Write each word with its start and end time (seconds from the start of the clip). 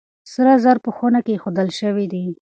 سره 0.33 0.51
زر 0.63 0.77
په 0.85 0.89
خونه 0.95 1.19
کې 1.25 1.31
ايښودل 1.33 1.69
شوي 1.79 2.05
دي. 2.13 2.25